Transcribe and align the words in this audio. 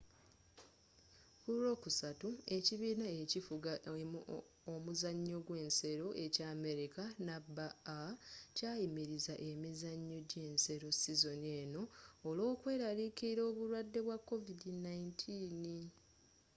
ku 1.41 1.49
lwokusatu 1.57 2.29
ekibiina 2.57 3.05
ekifuga 3.21 3.73
omuzanyo 4.73 5.37
gw'ensero 5.47 6.07
ekya 6.25 6.45
amerika 6.55 7.03
nba 7.29 7.67
kyayimiriza 8.55 9.33
emizanyo 9.49 10.17
j'ensero 10.31 10.89
sizoni 11.01 11.49
eno 11.63 11.83
olw'okweraliikirila 12.27 13.41
obulwade 13.49 13.99
bwa 14.05 14.17
covid-19 14.29 15.19